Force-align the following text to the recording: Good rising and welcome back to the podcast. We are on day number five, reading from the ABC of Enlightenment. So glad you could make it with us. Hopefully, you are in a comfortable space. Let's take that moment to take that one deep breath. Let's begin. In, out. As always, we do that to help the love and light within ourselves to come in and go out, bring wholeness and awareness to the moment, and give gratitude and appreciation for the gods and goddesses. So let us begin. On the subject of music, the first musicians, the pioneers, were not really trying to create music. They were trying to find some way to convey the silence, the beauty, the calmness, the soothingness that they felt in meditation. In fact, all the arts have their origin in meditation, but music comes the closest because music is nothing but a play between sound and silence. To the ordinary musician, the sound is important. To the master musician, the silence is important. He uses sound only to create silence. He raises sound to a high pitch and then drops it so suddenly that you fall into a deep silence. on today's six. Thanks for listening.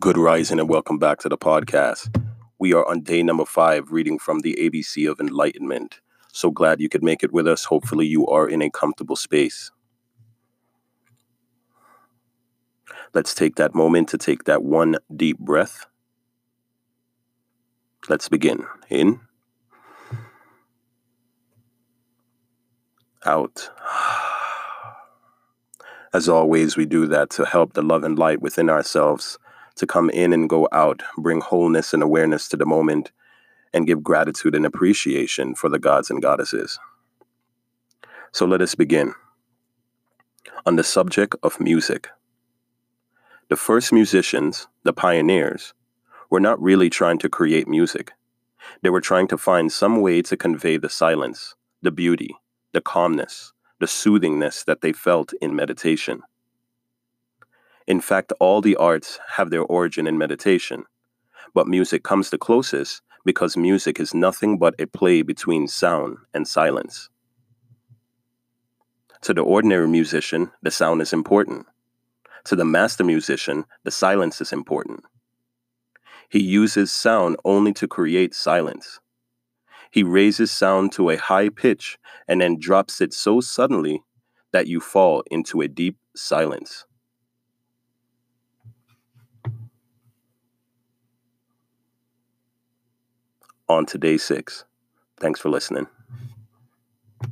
Good 0.00 0.16
rising 0.16 0.60
and 0.60 0.68
welcome 0.68 0.98
back 0.98 1.18
to 1.20 1.28
the 1.28 1.36
podcast. 1.36 2.22
We 2.60 2.72
are 2.72 2.86
on 2.86 3.00
day 3.00 3.20
number 3.24 3.44
five, 3.44 3.90
reading 3.90 4.20
from 4.20 4.38
the 4.38 4.54
ABC 4.54 5.10
of 5.10 5.18
Enlightenment. 5.18 5.98
So 6.32 6.52
glad 6.52 6.80
you 6.80 6.88
could 6.88 7.02
make 7.02 7.24
it 7.24 7.32
with 7.32 7.48
us. 7.48 7.64
Hopefully, 7.64 8.06
you 8.06 8.24
are 8.28 8.48
in 8.48 8.62
a 8.62 8.70
comfortable 8.70 9.16
space. 9.16 9.72
Let's 13.12 13.34
take 13.34 13.56
that 13.56 13.74
moment 13.74 14.08
to 14.10 14.18
take 14.18 14.44
that 14.44 14.62
one 14.62 14.98
deep 15.16 15.40
breath. 15.40 15.86
Let's 18.08 18.28
begin. 18.28 18.66
In, 18.88 19.18
out. 23.26 23.68
As 26.14 26.28
always, 26.28 26.76
we 26.76 26.86
do 26.86 27.08
that 27.08 27.30
to 27.30 27.44
help 27.44 27.72
the 27.72 27.82
love 27.82 28.04
and 28.04 28.16
light 28.16 28.40
within 28.40 28.70
ourselves 28.70 29.40
to 29.78 29.86
come 29.86 30.10
in 30.10 30.32
and 30.32 30.48
go 30.48 30.68
out, 30.72 31.02
bring 31.16 31.40
wholeness 31.40 31.92
and 31.92 32.02
awareness 32.02 32.48
to 32.48 32.56
the 32.56 32.66
moment, 32.66 33.10
and 33.72 33.86
give 33.86 34.02
gratitude 34.02 34.54
and 34.54 34.66
appreciation 34.66 35.54
for 35.54 35.68
the 35.68 35.78
gods 35.78 36.10
and 36.10 36.22
goddesses. 36.22 36.78
So 38.32 38.46
let 38.46 38.62
us 38.62 38.74
begin. 38.74 39.14
On 40.66 40.76
the 40.76 40.84
subject 40.84 41.34
of 41.42 41.60
music, 41.60 42.08
the 43.48 43.56
first 43.56 43.92
musicians, 43.92 44.68
the 44.84 44.92
pioneers, 44.92 45.72
were 46.30 46.40
not 46.40 46.60
really 46.60 46.90
trying 46.90 47.18
to 47.18 47.28
create 47.28 47.66
music. 47.66 48.12
They 48.82 48.90
were 48.90 49.00
trying 49.00 49.28
to 49.28 49.38
find 49.38 49.72
some 49.72 50.02
way 50.02 50.20
to 50.22 50.36
convey 50.36 50.76
the 50.76 50.90
silence, 50.90 51.54
the 51.80 51.90
beauty, 51.90 52.36
the 52.72 52.82
calmness, 52.82 53.52
the 53.80 53.86
soothingness 53.86 54.64
that 54.64 54.82
they 54.82 54.92
felt 54.92 55.32
in 55.40 55.56
meditation. 55.56 56.22
In 57.88 58.02
fact, 58.02 58.34
all 58.38 58.60
the 58.60 58.76
arts 58.76 59.18
have 59.28 59.48
their 59.48 59.62
origin 59.62 60.06
in 60.06 60.18
meditation, 60.18 60.84
but 61.54 61.66
music 61.66 62.02
comes 62.04 62.28
the 62.28 62.36
closest 62.36 63.00
because 63.24 63.56
music 63.56 63.98
is 63.98 64.12
nothing 64.12 64.58
but 64.58 64.74
a 64.78 64.86
play 64.86 65.22
between 65.22 65.66
sound 65.66 66.18
and 66.34 66.46
silence. 66.46 67.08
To 69.22 69.32
the 69.32 69.40
ordinary 69.40 69.88
musician, 69.88 70.50
the 70.60 70.70
sound 70.70 71.00
is 71.00 71.14
important. 71.14 71.64
To 72.44 72.56
the 72.56 72.66
master 72.66 73.04
musician, 73.04 73.64
the 73.84 73.90
silence 73.90 74.42
is 74.42 74.52
important. 74.52 75.00
He 76.28 76.42
uses 76.42 76.92
sound 76.92 77.36
only 77.42 77.72
to 77.72 77.88
create 77.88 78.34
silence. 78.34 79.00
He 79.90 80.02
raises 80.02 80.50
sound 80.50 80.92
to 80.92 81.08
a 81.08 81.16
high 81.16 81.48
pitch 81.48 81.98
and 82.28 82.42
then 82.42 82.60
drops 82.60 83.00
it 83.00 83.14
so 83.14 83.40
suddenly 83.40 84.02
that 84.52 84.66
you 84.66 84.78
fall 84.78 85.24
into 85.30 85.62
a 85.62 85.68
deep 85.68 85.96
silence. 86.14 86.84
on 93.68 93.86
today's 93.86 94.22
six. 94.22 94.64
Thanks 95.20 95.40
for 95.40 95.48
listening. 95.48 95.86